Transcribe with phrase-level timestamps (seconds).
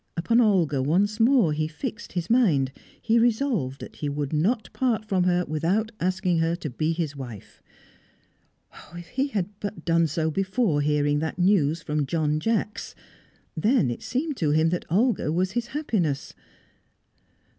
[0.17, 2.71] Upon Olga once more he fixed his mind.
[2.99, 7.15] He resolved that he would not part from her without asking her to be his
[7.15, 7.61] wife.
[8.95, 12.95] If he had but done so before hearing that news from John Jacks!
[13.55, 16.33] Then it seemed to him that Olga was his happiness.